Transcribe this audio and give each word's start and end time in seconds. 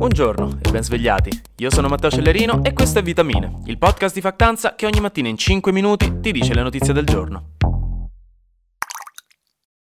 Buongiorno 0.00 0.60
e 0.62 0.70
ben 0.70 0.82
svegliati. 0.82 1.42
Io 1.58 1.70
sono 1.70 1.86
Matteo 1.88 2.08
Cellerino 2.10 2.64
e 2.64 2.72
questo 2.72 3.00
è 3.00 3.02
Vitamine, 3.02 3.60
il 3.66 3.76
podcast 3.76 4.14
di 4.14 4.22
Factanza 4.22 4.74
che 4.74 4.86
ogni 4.86 4.98
mattina 4.98 5.28
in 5.28 5.36
5 5.36 5.72
minuti 5.72 6.20
ti 6.22 6.32
dice 6.32 6.54
le 6.54 6.62
notizie 6.62 6.94
del 6.94 7.04
giorno. 7.04 7.50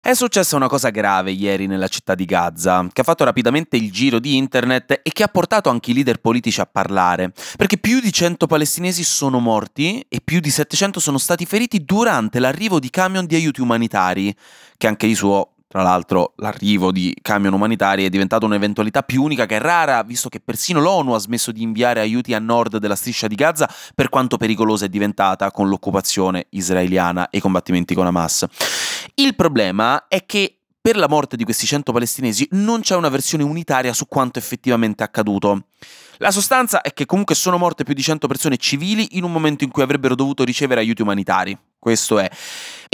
È 0.01 0.15
successa 0.15 0.55
una 0.55 0.69
cosa 0.69 0.91
grave 0.91 1.33
ieri 1.33 1.67
nella 1.67 1.89
città 1.89 2.15
di 2.15 2.27
Gaza, 2.27 2.87
che 2.93 3.01
ha 3.01 3.05
fatto 3.05 3.25
rapidamente 3.25 3.77
il 3.77 3.91
giro 3.91 4.21
di 4.21 4.37
internet 4.37 5.01
e 5.03 5.11
che 5.13 5.25
ha 5.25 5.29
portato 5.29 5.69
anche 5.69 5.91
i 5.91 5.95
leader 5.95 6.21
politici 6.21 6.61
a 6.61 6.67
parlare, 6.67 7.33
perché 7.57 7.79
più 7.79 7.99
di 7.99 8.13
100 8.13 8.47
palestinesi 8.47 9.03
sono 9.03 9.41
morti 9.41 10.07
e 10.09 10.21
più 10.23 10.39
di 10.39 10.51
700 10.51 11.01
sono 11.01 11.19
stati 11.19 11.45
feriti 11.45 11.85
durante 11.85 12.39
l'arrivo 12.39 12.79
di 12.79 12.89
camion 12.89 13.27
di 13.27 13.35
aiuti 13.35 13.61
umanitari, 13.61 14.33
che 14.77 14.87
anche 14.87 15.09
di 15.09 15.15
suo 15.17 15.54
tra 15.75 15.83
l'altro 15.83 16.35
l'arrivo 16.37 16.93
di 16.93 17.13
camion 17.21 17.53
umanitari 17.53 18.05
è 18.05 18.09
diventato 18.09 18.47
un'eventualità 18.47 19.03
più 19.03 19.25
unica 19.25 19.45
che 19.45 19.59
rara, 19.59 20.05
visto 20.05 20.29
che 20.29 20.39
persino 20.39 20.81
l'ONU 20.81 21.15
ha 21.15 21.19
smesso 21.19 21.51
di 21.51 21.63
inviare 21.63 21.99
aiuti 21.99 22.33
a 22.33 22.39
nord 22.39 22.77
della 22.77 22.95
striscia 22.95 23.27
di 23.27 23.35
Gaza 23.35 23.69
per 23.93 24.09
quanto 24.09 24.37
pericolosa 24.37 24.85
è 24.85 24.89
diventata 24.89 25.51
con 25.51 25.69
l'occupazione 25.69 26.47
israeliana 26.51 27.29
e 27.29 27.39
i 27.39 27.41
combattimenti 27.41 27.93
con 27.93 28.07
Hamas. 28.07 28.47
Il 29.17 29.35
problema 29.35 30.07
è 30.07 30.25
che 30.25 30.61
per 30.81 30.97
la 30.97 31.09
morte 31.09 31.35
di 31.35 31.43
questi 31.43 31.67
100 31.67 31.91
palestinesi 31.91 32.47
non 32.53 32.83
c'è 32.83 32.95
una 32.95 33.09
versione 33.09 33.43
unitaria 33.43 33.93
su 33.93 34.07
quanto 34.07 34.39
effettivamente 34.39 35.03
è 35.03 35.07
accaduto. 35.07 35.65
La 36.19 36.31
sostanza 36.31 36.83
è 36.83 36.93
che 36.93 37.05
comunque 37.05 37.35
sono 37.35 37.59
morte 37.59 37.83
più 37.83 37.95
di 37.95 38.03
100 38.03 38.29
persone 38.29 38.59
civili 38.59 39.17
in 39.17 39.25
un 39.25 39.33
momento 39.33 39.65
in 39.65 39.71
cui 39.71 39.83
avrebbero 39.83 40.15
dovuto 40.15 40.45
ricevere 40.45 40.79
aiuti 40.79 41.03
umanitari. 41.03 41.59
Questo 41.85 42.19
è. 42.19 42.31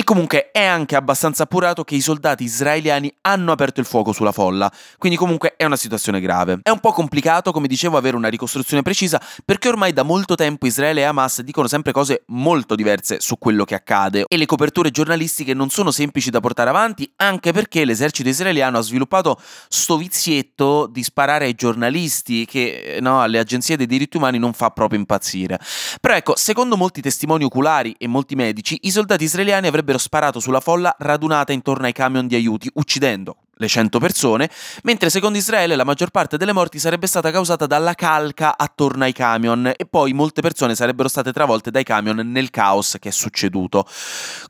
E 0.01 0.05
comunque 0.05 0.51
è 0.51 0.65
anche 0.65 0.97
abbastanza 0.97 1.43
appurato 1.43 1.85
che 1.85 1.95
i 1.95 2.01
soldati 2.01 2.43
israeliani 2.43 3.15
hanno 3.21 3.53
aperto 3.53 3.81
il 3.81 3.87
fuoco 3.87 4.13
sulla 4.13 4.33
folla, 4.33 4.73
quindi 4.97 5.19
comunque 5.19 5.57
è 5.59 5.67
una 5.67 5.77
situazione 5.77 6.21
grave. 6.21 6.61
È 6.63 6.71
un 6.71 6.81
po' 6.81 6.93
complicato, 6.93 7.53
come 7.53 7.69
dicevo, 7.69 7.99
avere 7.99 8.17
una 8.17 8.29
ricostruzione 8.29 8.81
precisa 8.81 9.21
perché 9.45 9.69
ormai 9.69 9.93
da 9.93 10.03
molto 10.03 10.37
tempo 10.37 10.65
Israele 10.65 11.03
e 11.03 11.05
Hamas 11.05 11.43
dicono 11.43 11.69
sempre 11.69 11.93
cose 11.93 12.23
molto 12.29 12.77
diverse 12.77 13.21
su 13.21 13.37
quello 13.39 13.67
che 13.67 13.75
accade 13.75 14.25
e 14.27 14.39
le 14.39 14.47
coperture 14.47 14.91
giornalistiche 14.91 15.53
non 15.53 15.69
sono 15.69 15.91
semplici 15.91 16.31
da 16.31 16.41
portare 16.41 16.71
avanti, 16.71 17.13
anche 17.17 17.53
perché 17.53 17.85
l'esercito 17.85 18.31
israeliano 18.31 18.79
ha 18.79 18.83
sviluppato 18.83 19.39
sto 19.69 19.99
vizietto 19.99 20.87
di 20.87 21.03
sparare 21.03 21.45
ai 21.45 21.55
giornalisti 21.55 22.47
che 22.47 22.97
no, 23.03 23.21
alle 23.21 23.39
agenzie 23.39 23.77
dei 23.77 23.85
diritti 23.85 24.17
umani 24.17 24.39
non 24.39 24.55
fa 24.55 24.71
proprio 24.71 24.99
impazzire. 24.99 25.61
Però 26.01 26.15
ecco, 26.15 26.37
secondo 26.37 26.79
molti 26.79 27.03
testimoni 27.03 27.45
oculari 27.45 27.95
e 27.99 28.07
molti 28.07 28.35
medici, 28.35 28.79
i 28.85 28.91
soldati 28.91 29.25
israeliani 29.25 29.67
avrebbero 29.67 29.89
sparato 29.99 30.41
sulla 30.41 30.61
folla 30.61 30.95
radunata 30.99 31.53
intorno 31.53 31.87
ai 31.87 31.93
camion 31.93 32.27
di 32.27 32.35
aiuti, 32.35 32.71
uccidendo 32.75 33.37
le 33.61 33.69
100 33.69 33.99
persone, 33.99 34.51
mentre 34.85 35.11
secondo 35.11 35.39
Israele 35.39 35.77
la 35.77 35.85
maggior 35.85 36.11
parte 36.11 36.39
delle 36.39 36.53
morti 36.53 36.79
sarebbe 36.79 37.07
stata 37.07 37.31
causata 37.31 37.67
dalla 37.67 37.95
calca 37.95 38.57
attorno 38.57 39.05
ai 39.05 39.13
camion 39.13 39.71
e 39.77 39.87
poi 39.89 40.13
molte 40.15 40.41
persone 40.41 40.75
sarebbero 40.75 41.09
state 41.09 41.33
travolte 41.33 41.71
dai 41.71 41.85
camion 41.85 42.17
nel 42.17 42.51
caos 42.51 42.97
che 42.99 43.11
è 43.11 43.13
succeduto. 43.13 43.87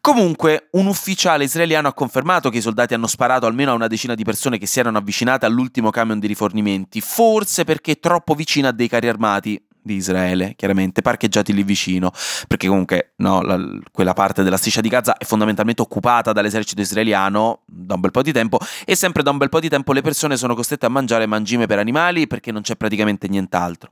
Comunque, 0.00 0.68
un 0.72 0.86
ufficiale 0.86 1.44
israeliano 1.44 1.88
ha 1.88 1.92
confermato 1.92 2.50
che 2.50 2.58
i 2.58 2.62
soldati 2.62 2.94
hanno 2.94 3.08
sparato 3.08 3.46
almeno 3.46 3.72
a 3.72 3.74
una 3.74 3.88
decina 3.88 4.14
di 4.14 4.24
persone 4.24 4.58
che 4.58 4.66
si 4.66 4.78
erano 4.78 4.98
avvicinate 4.98 5.44
all'ultimo 5.44 5.90
camion 5.90 6.20
di 6.20 6.28
rifornimenti, 6.28 7.00
forse 7.00 7.64
perché 7.64 7.98
troppo 7.98 8.34
vicina 8.34 8.68
a 8.68 8.72
dei 8.72 8.88
carri 8.88 9.08
armati, 9.08 9.60
di 9.82 9.94
Israele, 9.94 10.54
chiaramente, 10.56 11.02
parcheggiati 11.02 11.52
lì 11.52 11.62
vicino, 11.62 12.10
perché 12.46 12.68
comunque 12.68 13.12
no, 13.16 13.40
la, 13.42 13.58
quella 13.92 14.12
parte 14.12 14.42
della 14.42 14.56
striscia 14.56 14.80
di 14.80 14.88
Gaza 14.88 15.16
è 15.16 15.24
fondamentalmente 15.24 15.82
occupata 15.82 16.32
dall'esercito 16.32 16.80
israeliano 16.80 17.62
da 17.66 17.94
un 17.94 18.00
bel 18.00 18.10
po' 18.10 18.22
di 18.22 18.32
tempo 18.32 18.58
e 18.84 18.94
sempre 18.94 19.22
da 19.22 19.30
un 19.30 19.38
bel 19.38 19.48
po' 19.48 19.60
di 19.60 19.68
tempo 19.68 19.92
le 19.92 20.02
persone 20.02 20.36
sono 20.36 20.54
costrette 20.54 20.86
a 20.86 20.88
mangiare 20.88 21.26
mangime 21.26 21.66
per 21.66 21.78
animali 21.78 22.26
perché 22.26 22.52
non 22.52 22.62
c'è 22.62 22.76
praticamente 22.76 23.28
nient'altro. 23.28 23.90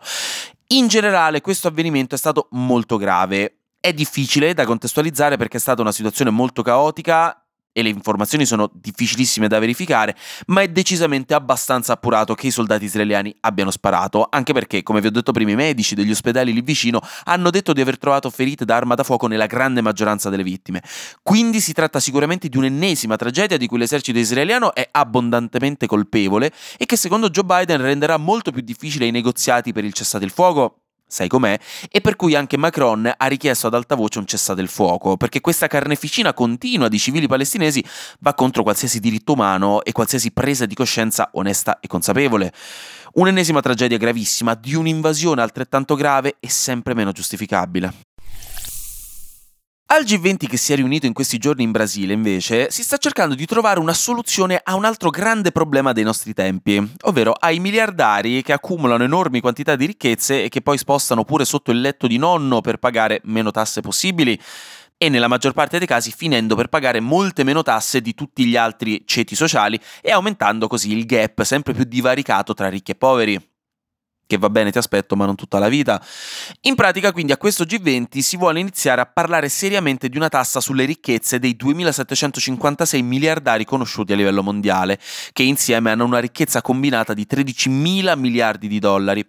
In 0.68 0.86
generale 0.88 1.40
questo 1.40 1.68
avvenimento 1.68 2.14
è 2.14 2.18
stato 2.18 2.48
molto 2.52 2.96
grave. 2.96 3.54
È 3.80 3.92
difficile 3.92 4.54
da 4.54 4.66
contestualizzare 4.66 5.36
perché 5.36 5.56
è 5.56 5.60
stata 5.60 5.80
una 5.80 5.92
situazione 5.92 6.30
molto 6.30 6.62
caotica 6.62 7.42
e 7.78 7.82
le 7.82 7.90
informazioni 7.90 8.44
sono 8.44 8.68
difficilissime 8.72 9.46
da 9.46 9.60
verificare, 9.60 10.16
ma 10.46 10.62
è 10.62 10.68
decisamente 10.68 11.32
abbastanza 11.32 11.92
appurato 11.92 12.34
che 12.34 12.48
i 12.48 12.50
soldati 12.50 12.86
israeliani 12.86 13.32
abbiano 13.42 13.70
sparato, 13.70 14.26
anche 14.28 14.52
perché, 14.52 14.82
come 14.82 15.00
vi 15.00 15.06
ho 15.06 15.10
detto 15.12 15.30
prima, 15.30 15.52
i 15.52 15.54
medici 15.54 15.94
degli 15.94 16.10
ospedali 16.10 16.52
lì 16.52 16.60
vicino 16.60 17.00
hanno 17.24 17.50
detto 17.50 17.72
di 17.72 17.80
aver 17.80 17.96
trovato 17.96 18.30
ferite 18.30 18.64
da 18.64 18.74
arma 18.74 18.96
da 18.96 19.04
fuoco 19.04 19.28
nella 19.28 19.46
grande 19.46 19.80
maggioranza 19.80 20.28
delle 20.28 20.42
vittime. 20.42 20.82
Quindi 21.22 21.60
si 21.60 21.72
tratta 21.72 22.00
sicuramente 22.00 22.48
di 22.48 22.56
un'ennesima 22.56 23.14
tragedia 23.14 23.56
di 23.56 23.68
cui 23.68 23.78
l'esercito 23.78 24.18
israeliano 24.18 24.74
è 24.74 24.88
abbondantemente 24.90 25.86
colpevole 25.86 26.50
e 26.76 26.84
che 26.84 26.96
secondo 26.96 27.30
Joe 27.30 27.44
Biden 27.44 27.80
renderà 27.80 28.16
molto 28.16 28.50
più 28.50 28.62
difficile 28.62 29.06
i 29.06 29.12
negoziati 29.12 29.72
per 29.72 29.84
il 29.84 29.92
cessate 29.92 30.24
il 30.24 30.32
fuoco 30.32 30.80
sai 31.08 31.26
com'è, 31.26 31.58
e 31.90 32.00
per 32.00 32.14
cui 32.14 32.34
anche 32.36 32.56
Macron 32.56 33.12
ha 33.16 33.26
richiesto 33.26 33.66
ad 33.66 33.74
alta 33.74 33.96
voce 33.96 34.18
un 34.18 34.26
cessate 34.26 34.60
il 34.60 34.68
fuoco, 34.68 35.16
perché 35.16 35.40
questa 35.40 35.66
carneficina 35.66 36.34
continua 36.34 36.88
di 36.88 36.98
civili 36.98 37.26
palestinesi 37.26 37.84
va 38.20 38.34
contro 38.34 38.62
qualsiasi 38.62 39.00
diritto 39.00 39.32
umano 39.32 39.82
e 39.82 39.92
qualsiasi 39.92 40.30
presa 40.30 40.66
di 40.66 40.74
coscienza 40.74 41.30
onesta 41.32 41.80
e 41.80 41.88
consapevole. 41.88 42.52
Un'ennesima 43.14 43.60
tragedia 43.60 43.96
gravissima 43.96 44.54
di 44.54 44.74
un'invasione 44.74 45.42
altrettanto 45.42 45.94
grave 45.94 46.36
e 46.38 46.48
sempre 46.48 46.94
meno 46.94 47.10
giustificabile. 47.10 48.07
Al 49.90 50.04
G20 50.04 50.46
che 50.46 50.58
si 50.58 50.74
è 50.74 50.76
riunito 50.76 51.06
in 51.06 51.14
questi 51.14 51.38
giorni 51.38 51.62
in 51.62 51.70
Brasile, 51.70 52.12
invece, 52.12 52.70
si 52.70 52.82
sta 52.82 52.98
cercando 52.98 53.34
di 53.34 53.46
trovare 53.46 53.80
una 53.80 53.94
soluzione 53.94 54.60
a 54.62 54.74
un 54.74 54.84
altro 54.84 55.08
grande 55.08 55.50
problema 55.50 55.92
dei 55.92 56.04
nostri 56.04 56.34
tempi, 56.34 56.76
ovvero 57.04 57.32
ai 57.32 57.58
miliardari 57.58 58.42
che 58.42 58.52
accumulano 58.52 59.04
enormi 59.04 59.40
quantità 59.40 59.76
di 59.76 59.86
ricchezze 59.86 60.44
e 60.44 60.50
che 60.50 60.60
poi 60.60 60.76
spostano 60.76 61.24
pure 61.24 61.46
sotto 61.46 61.70
il 61.70 61.80
letto 61.80 62.06
di 62.06 62.18
nonno 62.18 62.60
per 62.60 62.76
pagare 62.76 63.22
meno 63.24 63.50
tasse 63.50 63.80
possibili 63.80 64.38
e 64.98 65.08
nella 65.08 65.26
maggior 65.26 65.54
parte 65.54 65.78
dei 65.78 65.86
casi 65.86 66.12
finendo 66.12 66.54
per 66.54 66.68
pagare 66.68 67.00
molte 67.00 67.42
meno 67.42 67.62
tasse 67.62 68.02
di 68.02 68.12
tutti 68.12 68.44
gli 68.44 68.56
altri 68.56 69.04
ceti 69.06 69.34
sociali 69.34 69.80
e 70.02 70.10
aumentando 70.10 70.66
così 70.66 70.92
il 70.94 71.06
gap 71.06 71.42
sempre 71.44 71.72
più 71.72 71.84
divaricato 71.84 72.52
tra 72.52 72.68
ricchi 72.68 72.90
e 72.90 72.94
poveri 72.94 73.56
che 74.28 74.36
va 74.36 74.50
bene, 74.50 74.70
ti 74.70 74.78
aspetto, 74.78 75.16
ma 75.16 75.24
non 75.24 75.34
tutta 75.34 75.58
la 75.58 75.68
vita. 75.68 76.00
In 76.60 76.74
pratica, 76.74 77.12
quindi, 77.12 77.32
a 77.32 77.38
questo 77.38 77.64
G20 77.64 78.18
si 78.18 78.36
vuole 78.36 78.60
iniziare 78.60 79.00
a 79.00 79.06
parlare 79.06 79.48
seriamente 79.48 80.10
di 80.10 80.18
una 80.18 80.28
tassa 80.28 80.60
sulle 80.60 80.84
ricchezze 80.84 81.38
dei 81.38 81.56
2756 81.56 83.02
miliardari 83.02 83.64
conosciuti 83.64 84.12
a 84.12 84.16
livello 84.16 84.42
mondiale, 84.42 85.00
che 85.32 85.42
insieme 85.42 85.90
hanno 85.90 86.04
una 86.04 86.18
ricchezza 86.18 86.60
combinata 86.60 87.14
di 87.14 87.24
13 87.24 87.70
mila 87.70 88.14
miliardi 88.16 88.68
di 88.68 88.78
dollari. 88.78 89.26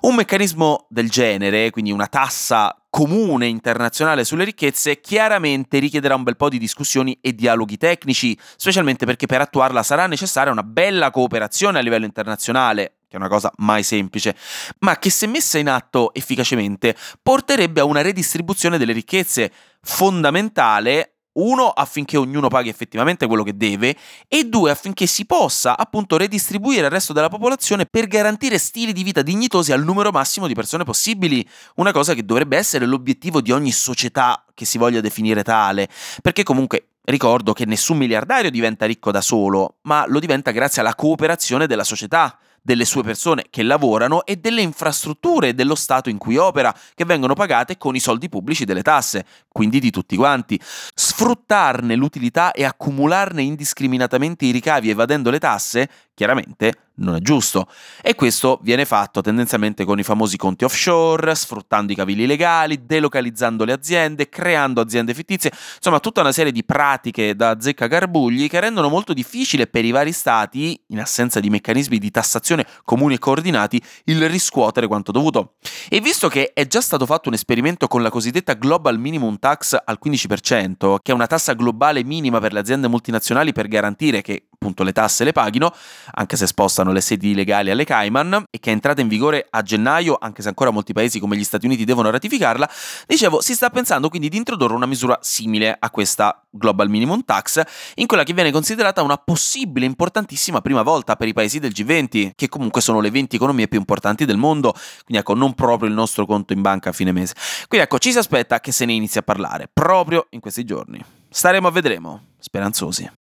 Un 0.00 0.14
meccanismo 0.14 0.86
del 0.88 1.10
genere, 1.10 1.70
quindi 1.70 1.92
una 1.92 2.06
tassa 2.06 2.74
comune 2.90 3.46
internazionale 3.46 4.24
sulle 4.24 4.44
ricchezze 4.44 5.00
chiaramente 5.00 5.78
richiederà 5.78 6.14
un 6.14 6.22
bel 6.22 6.36
po' 6.36 6.48
di 6.48 6.58
discussioni 6.58 7.18
e 7.20 7.34
dialoghi 7.34 7.76
tecnici, 7.76 8.36
specialmente 8.56 9.04
perché 9.04 9.26
per 9.26 9.42
attuarla 9.42 9.82
sarà 9.82 10.06
necessaria 10.06 10.50
una 10.50 10.62
bella 10.62 11.10
cooperazione 11.10 11.78
a 11.78 11.82
livello 11.82 12.06
internazionale, 12.06 12.97
che 13.08 13.16
è 13.16 13.18
una 13.18 13.28
cosa 13.28 13.50
mai 13.56 13.82
semplice, 13.82 14.36
ma 14.80 14.98
che 14.98 15.08
se 15.08 15.26
messa 15.26 15.58
in 15.58 15.68
atto 15.68 16.12
efficacemente 16.12 16.94
porterebbe 17.22 17.80
a 17.80 17.84
una 17.84 18.02
redistribuzione 18.02 18.76
delle 18.76 18.92
ricchezze 18.92 19.50
fondamentale 19.80 21.14
uno, 21.38 21.68
affinché 21.68 22.16
ognuno 22.16 22.48
paghi 22.48 22.68
effettivamente 22.68 23.26
quello 23.26 23.44
che 23.44 23.56
deve, 23.56 23.96
e 24.26 24.44
due, 24.44 24.72
affinché 24.72 25.06
si 25.06 25.24
possa 25.24 25.78
appunto 25.78 26.16
redistribuire 26.16 26.86
il 26.86 26.90
resto 26.90 27.12
della 27.12 27.28
popolazione 27.28 27.86
per 27.86 28.08
garantire 28.08 28.58
stili 28.58 28.92
di 28.92 29.04
vita 29.04 29.22
dignitosi 29.22 29.72
al 29.72 29.84
numero 29.84 30.10
massimo 30.10 30.48
di 30.48 30.54
persone 30.54 30.84
possibili, 30.84 31.48
una 31.76 31.92
cosa 31.92 32.14
che 32.14 32.24
dovrebbe 32.24 32.56
essere 32.56 32.86
l'obiettivo 32.86 33.40
di 33.40 33.52
ogni 33.52 33.70
società 33.70 34.44
che 34.52 34.64
si 34.64 34.78
voglia 34.78 35.00
definire 35.00 35.44
tale, 35.44 35.88
perché 36.22 36.42
comunque 36.42 36.88
ricordo 37.04 37.52
che 37.52 37.64
nessun 37.64 37.96
miliardario 37.96 38.50
diventa 38.50 38.84
ricco 38.84 39.12
da 39.12 39.20
solo, 39.20 39.76
ma 39.82 40.04
lo 40.08 40.18
diventa 40.18 40.50
grazie 40.50 40.82
alla 40.82 40.96
cooperazione 40.96 41.68
della 41.68 41.84
società 41.84 42.36
delle 42.62 42.84
sue 42.84 43.02
persone 43.02 43.46
che 43.50 43.62
lavorano 43.62 44.24
e 44.24 44.36
delle 44.36 44.62
infrastrutture 44.62 45.54
dello 45.54 45.74
Stato 45.74 46.08
in 46.08 46.18
cui 46.18 46.36
opera, 46.36 46.74
che 46.94 47.04
vengono 47.04 47.34
pagate 47.34 47.76
con 47.76 47.94
i 47.94 48.00
soldi 48.00 48.28
pubblici 48.28 48.64
delle 48.64 48.82
tasse, 48.82 49.24
quindi 49.48 49.80
di 49.80 49.90
tutti 49.90 50.16
quanti. 50.16 50.60
Sfruttarne 50.94 51.94
l'utilità 51.94 52.52
e 52.52 52.64
accumularne 52.64 53.42
indiscriminatamente 53.42 54.44
i 54.46 54.50
ricavi 54.50 54.90
evadendo 54.90 55.30
le 55.30 55.38
tasse, 55.38 55.88
chiaramente 56.14 56.87
non 56.98 57.16
è 57.16 57.20
giusto. 57.20 57.66
E 58.02 58.14
questo 58.14 58.58
viene 58.62 58.84
fatto 58.84 59.20
tendenzialmente 59.20 59.84
con 59.84 59.98
i 59.98 60.02
famosi 60.02 60.36
conti 60.36 60.64
offshore, 60.64 61.34
sfruttando 61.34 61.92
i 61.92 61.94
cavilli 61.94 62.26
legali, 62.26 62.84
delocalizzando 62.84 63.64
le 63.64 63.72
aziende, 63.72 64.28
creando 64.28 64.80
aziende 64.80 65.14
fittizie, 65.14 65.52
insomma 65.76 66.00
tutta 66.00 66.20
una 66.20 66.32
serie 66.32 66.52
di 66.52 66.64
pratiche 66.64 67.34
da 67.34 67.56
zecca 67.60 67.86
garbugli 67.86 68.48
che 68.48 68.60
rendono 68.60 68.88
molto 68.88 69.12
difficile 69.12 69.66
per 69.66 69.84
i 69.84 69.90
vari 69.90 70.12
stati, 70.12 70.80
in 70.88 71.00
assenza 71.00 71.40
di 71.40 71.50
meccanismi 71.50 71.98
di 71.98 72.10
tassazione 72.10 72.66
comuni 72.84 73.14
e 73.14 73.18
coordinati, 73.18 73.80
il 74.04 74.28
riscuotere 74.28 74.86
quanto 74.86 75.12
dovuto. 75.12 75.54
E 75.88 76.00
visto 76.00 76.28
che 76.28 76.52
è 76.52 76.66
già 76.66 76.80
stato 76.80 77.06
fatto 77.06 77.28
un 77.28 77.34
esperimento 77.34 77.86
con 77.86 78.02
la 78.02 78.10
cosiddetta 78.10 78.54
Global 78.54 78.98
Minimum 78.98 79.38
Tax 79.38 79.76
al 79.82 79.98
15%, 80.02 80.96
che 81.02 81.12
è 81.12 81.14
una 81.14 81.26
tassa 81.26 81.54
globale 81.54 82.04
minima 82.04 82.40
per 82.40 82.52
le 82.52 82.60
aziende 82.60 82.88
multinazionali 82.88 83.52
per 83.52 83.68
garantire 83.68 84.22
che 84.22 84.47
appunto 84.58 84.82
le 84.82 84.92
tasse 84.92 85.22
le 85.22 85.32
paghino, 85.32 85.72
anche 86.14 86.36
se 86.36 86.46
spostano 86.48 86.92
le 86.92 87.00
sedi 87.00 87.34
legali 87.34 87.70
alle 87.70 87.84
Cayman, 87.84 88.44
e 88.50 88.58
che 88.58 88.70
è 88.70 88.72
entrata 88.72 89.00
in 89.00 89.08
vigore 89.08 89.46
a 89.48 89.62
gennaio, 89.62 90.18
anche 90.20 90.42
se 90.42 90.48
ancora 90.48 90.70
molti 90.70 90.92
paesi 90.92 91.20
come 91.20 91.36
gli 91.36 91.44
Stati 91.44 91.66
Uniti 91.66 91.84
devono 91.84 92.10
ratificarla, 92.10 92.68
dicevo, 93.06 93.40
si 93.40 93.54
sta 93.54 93.70
pensando 93.70 94.08
quindi 94.08 94.28
di 94.28 94.36
introdurre 94.36 94.74
una 94.74 94.86
misura 94.86 95.16
simile 95.22 95.74
a 95.78 95.90
questa 95.90 96.42
Global 96.50 96.88
Minimum 96.88 97.24
Tax, 97.24 97.62
in 97.94 98.06
quella 98.06 98.24
che 98.24 98.32
viene 98.32 98.50
considerata 98.50 99.02
una 99.02 99.16
possibile 99.16 99.86
importantissima 99.86 100.60
prima 100.60 100.82
volta 100.82 101.14
per 101.14 101.28
i 101.28 101.32
paesi 101.32 101.60
del 101.60 101.72
G20, 101.72 102.32
che 102.34 102.48
comunque 102.48 102.80
sono 102.80 103.00
le 103.00 103.10
20 103.10 103.36
economie 103.36 103.68
più 103.68 103.78
importanti 103.78 104.24
del 104.24 104.36
mondo, 104.36 104.72
quindi 104.72 105.18
ecco, 105.18 105.34
non 105.34 105.54
proprio 105.54 105.88
il 105.88 105.94
nostro 105.94 106.26
conto 106.26 106.52
in 106.52 106.62
banca 106.62 106.90
a 106.90 106.92
fine 106.92 107.12
mese. 107.12 107.34
Quindi 107.68 107.86
ecco, 107.86 107.98
ci 107.98 108.10
si 108.10 108.18
aspetta 108.18 108.58
che 108.58 108.72
se 108.72 108.84
ne 108.84 108.92
inizi 108.92 109.18
a 109.18 109.22
parlare 109.22 109.70
proprio 109.72 110.26
in 110.30 110.40
questi 110.40 110.64
giorni. 110.64 111.02
Staremo 111.30 111.68
a 111.68 111.70
vedremo, 111.70 112.22
speranzosi. 112.38 113.17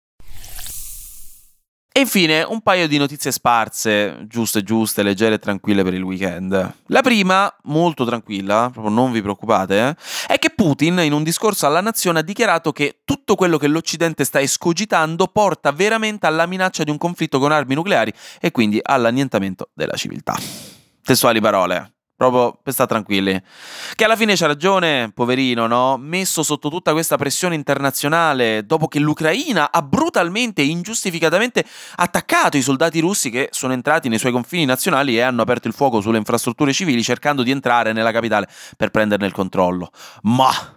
E 1.98 2.02
infine 2.02 2.44
un 2.44 2.62
paio 2.62 2.88
di 2.88 3.00
notizie 3.00 3.32
sparse, 3.32 4.28
giuste, 4.28 4.62
giuste, 4.62 5.02
leggere 5.02 5.34
e 5.34 5.40
tranquille 5.40 5.82
per 5.82 5.96
il 5.96 6.04
weekend. 6.04 6.74
La 6.86 7.02
prima, 7.02 7.52
molto 7.64 8.06
tranquilla, 8.06 8.70
proprio 8.72 8.94
non 8.94 9.12
vi 9.12 9.20
preoccupate, 9.20 9.80
eh, 9.80 9.96
è 10.28 10.38
che 10.38 10.52
Putin 10.52 11.00
in 11.00 11.12
un 11.12 11.24
discorso 11.24 11.66
alla 11.66 11.82
nazione 11.82 12.20
ha 12.20 12.22
dichiarato 12.22 12.72
che 12.72 13.00
tutto 13.04 13.34
quello 13.34 13.58
che 13.58 13.66
l'Occidente 13.66 14.26
sta 14.26 14.40
escogitando 14.40 15.26
porta 15.26 15.72
veramente 15.72 16.28
alla 16.28 16.46
minaccia 16.46 16.84
di 16.84 16.92
un 16.92 17.00
conflitto 17.00 17.40
con 17.40 17.52
armi 17.52 17.74
nucleari 17.74 18.14
e 18.40 18.52
quindi 18.52 18.80
all'annientamento 18.80 19.70
della 19.74 19.96
civiltà. 19.96 20.36
Testuali 21.02 21.42
parole 21.42 21.97
proprio 22.18 22.58
per 22.62 22.74
stare 22.74 22.90
tranquilli. 22.90 23.40
Che 23.96 24.04
alla 24.04 24.16
fine 24.16 24.36
c'ha 24.36 24.48
ragione, 24.48 25.12
poverino, 25.14 25.68
no? 25.68 25.98
Messo 25.98 26.42
sotto 26.42 26.70
tutta 26.70 26.92
questa 26.92 27.16
pressione 27.16 27.54
internazionale, 27.54 28.66
dopo 28.66 28.88
che 28.88 29.00
l'Ucraina 29.00 29.72
ha 29.72 29.82
brutalmente 29.84 30.64
e 30.64 30.66
ingiustificatamente 30.66 31.64
attaccato 31.96 32.58
i 32.58 32.62
soldati 32.62 33.00
russi 33.00 33.30
che 33.30 33.50
sono 33.52 33.74
entrati 33.74 34.10
nei 34.10 34.18
suoi 34.18 34.32
confini 34.32 34.66
nazionali 34.66 35.16
e 35.16 35.22
hanno 35.22 35.44
aperto 35.44 35.68
il 35.68 35.76
fuoco 35.76 36.02
sulle 36.02 36.18
infrastrutture 36.18 36.74
civili 36.74 37.04
cercando 37.04 37.44
di 37.44 37.52
entrare 37.52 37.94
nella 37.94 38.12
capitale 38.12 38.50
per 38.76 38.90
prenderne 38.90 39.28
il 39.28 39.34
controllo. 39.34 39.92
Ma 40.24 40.77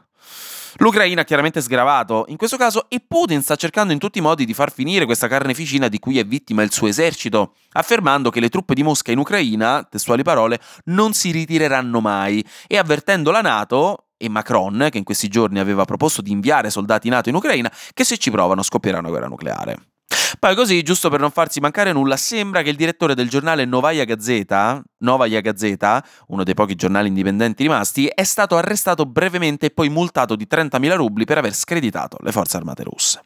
L'Ucraina 0.81 1.21
ha 1.21 1.25
chiaramente 1.25 1.61
sgravato 1.61 2.25
in 2.29 2.39
questo 2.39 2.57
caso 2.57 2.87
e 2.89 3.05
Putin 3.07 3.43
sta 3.43 3.55
cercando 3.55 3.93
in 3.93 3.99
tutti 3.99 4.17
i 4.17 4.23
modi 4.23 4.47
di 4.47 4.55
far 4.55 4.73
finire 4.73 5.05
questa 5.05 5.29
carneficina 5.29 5.89
di 5.89 5.99
cui 5.99 6.19
è 6.19 6.25
vittima 6.25 6.63
il 6.63 6.73
suo 6.73 6.87
esercito, 6.87 7.53
affermando 7.73 8.31
che 8.31 8.41
le 8.41 8.49
truppe 8.49 8.73
di 8.73 8.83
Mosca 8.83 9.13
in 9.13 9.19
Ucraina, 9.19 9.87
testuali 9.89 10.23
parole, 10.23 10.59
non 10.85 11.13
si 11.13 11.33
ritireranno 11.33 12.01
mai 12.01 12.43
e 12.67 12.79
avvertendo 12.79 13.31
la 13.31 13.43
Nato 13.43 14.07
e 14.17 14.31
Macron, 14.31 14.89
che 14.91 14.97
in 14.97 15.05
questi 15.05 15.29
giorni 15.29 15.59
aveva 15.59 15.85
proposto 15.85 16.23
di 16.23 16.31
inviare 16.31 16.71
soldati 16.71 17.11
NATO 17.11 17.29
in 17.29 17.35
Ucraina, 17.35 17.71
che 17.93 18.05
se 18.05 18.17
ci 18.17 18.31
provano 18.31 18.63
scoppierà 18.63 19.01
una 19.01 19.11
guerra 19.11 19.29
nucleare. 19.29 19.90
Poi 20.39 20.55
così, 20.55 20.83
giusto 20.83 21.11
per 21.11 21.21
non 21.21 21.31
farsi 21.31 21.61
mancare 21.61 21.93
nulla, 21.93 22.17
sembra 22.17 22.63
che 22.63 22.71
il 22.71 22.77
direttore 22.77 23.15
del 23.15 23.29
giornale 23.29 23.65
Novaya 23.65 24.05
Gazeta, 24.05 24.83
Novaya 24.99 25.41
Gazeta, 25.41 26.05
uno 26.29 26.45
dei 26.45 26.55
pochi 26.55 26.75
giornali 26.75 27.09
indipendenti 27.09 27.63
rimasti, 27.63 28.07
è 28.07 28.25
stato 28.25 28.57
arrestato 28.57 29.07
brevemente 29.07 29.67
e 29.67 29.71
poi 29.71 29.89
multato 29.89 30.37
di 30.37 30.47
30.000 30.51 30.95
rubli 30.95 31.25
per 31.25 31.39
aver 31.39 31.55
screditato 31.55 32.17
le 32.21 32.33
forze 32.33 32.57
armate 32.57 32.85
russe. 32.85 33.23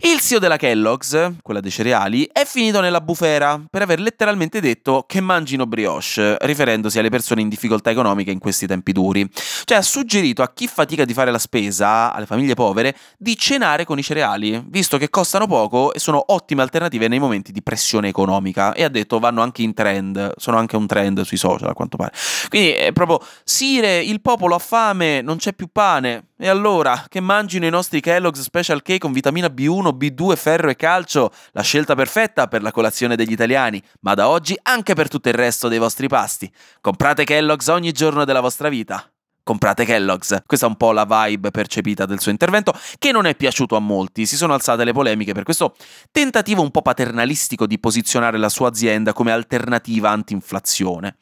Il 0.00 0.20
CEO 0.20 0.38
della 0.38 0.56
Kellogg's, 0.56 1.32
quella 1.42 1.58
dei 1.58 1.72
cereali, 1.72 2.28
è 2.32 2.44
finito 2.44 2.80
nella 2.80 3.00
bufera 3.00 3.60
per 3.68 3.82
aver 3.82 3.98
letteralmente 3.98 4.60
detto 4.60 5.04
che 5.08 5.20
mangino 5.20 5.66
brioche, 5.66 6.36
riferendosi 6.40 7.00
alle 7.00 7.08
persone 7.08 7.40
in 7.40 7.48
difficoltà 7.48 7.90
economica 7.90 8.30
in 8.30 8.38
questi 8.38 8.68
tempi 8.68 8.92
duri. 8.92 9.28
Cioè 9.64 9.78
ha 9.78 9.82
suggerito 9.82 10.42
a 10.42 10.52
chi 10.54 10.68
fatica 10.68 11.04
di 11.04 11.12
fare 11.12 11.32
la 11.32 11.38
spesa, 11.38 12.12
alle 12.12 12.26
famiglie 12.26 12.54
povere, 12.54 12.96
di 13.18 13.36
cenare 13.36 13.84
con 13.84 13.98
i 13.98 14.04
cereali, 14.04 14.62
visto 14.68 14.98
che 14.98 15.10
costano 15.10 15.48
poco 15.48 15.92
e 15.92 15.98
sono 15.98 16.22
ottime 16.28 16.62
alternative 16.62 17.08
nei 17.08 17.18
momenti 17.18 17.50
di 17.50 17.62
pressione 17.62 18.06
economica. 18.06 18.74
E 18.74 18.84
ha 18.84 18.88
detto 18.88 19.18
vanno 19.18 19.42
anche 19.42 19.62
in 19.62 19.74
trend, 19.74 20.34
sono 20.36 20.58
anche 20.58 20.76
un 20.76 20.86
trend 20.86 21.22
sui 21.22 21.36
social 21.36 21.70
a 21.70 21.74
quanto 21.74 21.96
pare. 21.96 22.12
Quindi 22.48 22.70
è 22.70 22.92
proprio, 22.92 23.20
Sire, 23.42 23.98
il 23.98 24.20
popolo 24.20 24.54
ha 24.54 24.60
fame, 24.60 25.22
non 25.22 25.38
c'è 25.38 25.54
più 25.54 25.68
pane. 25.72 26.26
E 26.40 26.46
allora, 26.48 27.04
che 27.08 27.18
mangino 27.18 27.66
i 27.66 27.70
nostri 27.70 28.00
Kellogg's 28.00 28.42
Special 28.42 28.80
K 28.80 28.98
con 28.98 29.10
vitamina 29.10 29.48
B1, 29.48 29.87
B2, 29.96 30.36
ferro 30.36 30.70
e 30.70 30.76
calcio? 30.76 31.30
La 31.52 31.62
scelta 31.62 31.94
perfetta 31.94 32.46
per 32.48 32.62
la 32.62 32.72
colazione 32.72 33.16
degli 33.16 33.32
italiani, 33.32 33.82
ma 34.00 34.14
da 34.14 34.28
oggi 34.28 34.58
anche 34.62 34.94
per 34.94 35.08
tutto 35.08 35.28
il 35.28 35.34
resto 35.34 35.68
dei 35.68 35.78
vostri 35.78 36.08
pasti. 36.08 36.50
Comprate 36.80 37.24
Kellogg's 37.24 37.68
ogni 37.68 37.92
giorno 37.92 38.24
della 38.24 38.40
vostra 38.40 38.68
vita. 38.68 39.10
Comprate 39.48 39.86
Kellogg's. 39.86 40.42
Questa 40.44 40.66
è 40.66 40.68
un 40.68 40.76
po' 40.76 40.92
la 40.92 41.06
vibe 41.06 41.50
percepita 41.50 42.04
del 42.04 42.20
suo 42.20 42.30
intervento, 42.30 42.74
che 42.98 43.12
non 43.12 43.24
è 43.24 43.34
piaciuto 43.34 43.76
a 43.76 43.80
molti. 43.80 44.26
Si 44.26 44.36
sono 44.36 44.52
alzate 44.52 44.84
le 44.84 44.92
polemiche 44.92 45.32
per 45.32 45.44
questo 45.44 45.74
tentativo 46.12 46.60
un 46.60 46.70
po' 46.70 46.82
paternalistico 46.82 47.66
di 47.66 47.78
posizionare 47.78 48.36
la 48.36 48.50
sua 48.50 48.68
azienda 48.68 49.14
come 49.14 49.32
alternativa 49.32 50.10
anti-inflazione. 50.10 51.16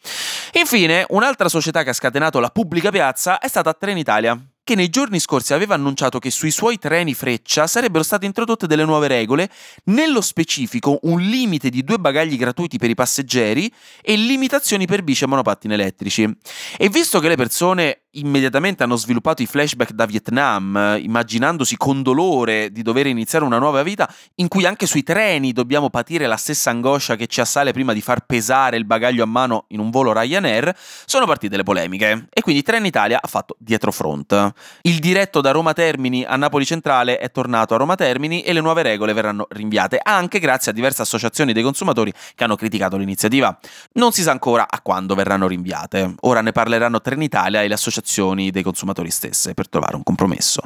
Infine, 0.55 1.07
un'altra 1.11 1.49
società 1.49 1.85
che 1.85 1.91
ha 1.91 1.93
scatenato 1.93 2.41
la 2.41 2.51
pubblica 2.51 2.91
piazza 2.91 3.39
è 3.39 3.47
stata 3.47 3.73
Trenitalia 3.75 4.37
che 4.67 4.75
nei 4.75 4.89
giorni 4.89 5.21
scorsi 5.21 5.55
aveva 5.55 5.77
annunciato 5.77 6.19
che 6.19 6.29
sui 6.33 6.51
suoi 6.51 6.77
treni 6.77 7.15
freccia 7.15 7.69
sarebbero 7.69 8.03
state 8.03 8.27
introdotte 8.27 8.67
delle 8.67 8.85
nuove 8.85 9.07
regole, 9.07 9.49
nello 9.85 10.21
specifico 10.21 10.99
un 11.03 11.21
limite 11.21 11.71
di 11.71 11.85
due 11.85 11.99
bagagli 11.99 12.37
gratuiti 12.37 12.77
per 12.77 12.91
i 12.91 12.97
passeggeri 12.97 13.73
e 14.03 14.17
limitazioni 14.17 14.85
per 14.85 15.05
bici 15.05 15.23
e 15.23 15.29
monopattini 15.29 15.73
elettrici. 15.73 16.29
E 16.77 16.89
visto 16.89 17.21
che 17.21 17.29
le 17.29 17.37
persone 17.37 18.06
immediatamente 18.19 18.83
hanno 18.83 18.97
sviluppato 18.97 19.43
i 19.43 19.47
flashback 19.47 19.93
da 19.93 20.07
Vietnam, 20.07 20.99
immaginandosi 21.01 21.77
con 21.77 22.03
dolore 22.03 22.71
di 22.71 22.83
dover 22.83 23.07
iniziare 23.07 23.45
una 23.45 23.59
nuova 23.59 23.83
vita 23.83 24.09
in 24.37 24.49
cui 24.49 24.65
anche 24.65 24.87
sui 24.87 25.03
treni 25.03 25.53
dobbiamo 25.53 25.91
patire 25.91 26.27
la 26.27 26.37
stessa 26.37 26.71
angoscia 26.71 27.17
che 27.17 27.27
ci 27.27 27.41
assale 27.41 27.73
prima 27.73 27.93
di 27.93 28.01
far 28.01 28.25
pesare 28.25 28.77
il 28.77 28.85
bagaglio 28.85 29.23
a 29.23 29.27
mano 29.27 29.65
in 29.69 29.81
un 29.81 29.91
volo 29.91 30.13
Ryanair, 30.13 30.75
sono 31.05 31.27
partite 31.27 31.57
le 31.57 31.63
polemiche 31.63 32.27
e 32.31 32.41
quindi 32.41 32.63
Trenitalia 32.63 33.19
ha 33.21 33.29
fatto 33.29 33.57
dietro 33.59 33.93
front. 33.93 34.53
Il 34.83 34.99
diretto 34.99 35.41
da 35.41 35.51
Roma 35.51 35.73
Termini 35.73 36.25
a 36.25 36.37
Napoli 36.37 36.65
Centrale 36.65 37.19
è 37.19 37.31
tornato 37.31 37.75
a 37.75 37.77
Roma 37.79 37.95
Termini 37.95 38.43
e 38.43 38.53
le 38.53 38.61
nuove 38.61 38.83
regole 38.83 39.13
verranno 39.13 39.47
rinviate, 39.51 40.01
anche 40.03 40.39
grazie 40.39 40.71
a 40.71 40.75
diverse 40.75 41.03
associazioni 41.03 41.53
dei 41.53 41.63
consumatori 41.63 42.13
che 42.35 42.45
hanno 42.45 42.57
criticato 42.57 42.97
l'iniziativa. 42.97 43.57
Non 43.93 44.13
si 44.13 44.23
sa 44.23 44.31
ancora 44.31 44.67
a 44.69 44.81
quando 44.81 45.15
verranno 45.15 45.47
rinviate. 45.47 46.15
Ora 46.21 46.41
ne 46.41 46.53
parleranno 46.53 47.01
Trenitalia 47.01 47.63
e 47.63 47.69
le 47.69 47.75
associazioni 48.07 48.51
dei 48.51 48.63
consumatori 48.63 49.11
stesse 49.11 49.53
per 49.53 49.69
trovare 49.69 49.97
un 49.97 50.05
compromesso. 50.05 50.63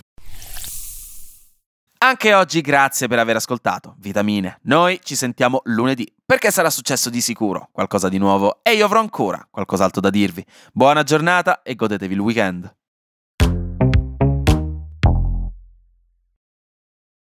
Anche 2.02 2.32
oggi 2.32 2.60
grazie 2.62 3.08
per 3.08 3.18
aver 3.18 3.36
ascoltato 3.36 3.96
Vitamine. 3.98 4.58
Noi 4.62 5.00
ci 5.02 5.16
sentiamo 5.16 5.60
lunedì 5.64 6.10
perché 6.24 6.50
sarà 6.50 6.70
successo 6.70 7.10
di 7.10 7.20
sicuro 7.20 7.68
qualcosa 7.72 8.08
di 8.08 8.18
nuovo 8.18 8.60
e 8.62 8.72
io 8.72 8.84
avrò 8.84 9.00
ancora 9.00 9.46
qualcos'altro 9.50 10.00
da 10.00 10.10
dirvi. 10.10 10.44
Buona 10.72 11.02
giornata 11.02 11.62
e 11.62 11.74
godetevi 11.74 12.14
il 12.14 12.20
weekend. 12.20 12.79